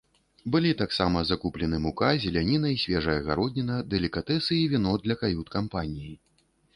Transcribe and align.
Былі 0.53 0.69
таксама 0.77 1.17
закуплены 1.31 1.77
мука, 1.83 2.07
зеляніна 2.23 2.71
і 2.75 2.79
свежая 2.83 3.17
гародніна, 3.27 3.75
далікатэсы 3.91 4.53
і 4.63 4.65
віно 4.73 4.97
для 5.05 5.17
кают-кампаніі. 5.21 6.13